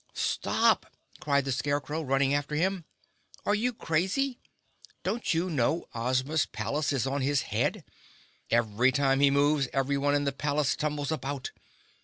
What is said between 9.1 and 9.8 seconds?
he moves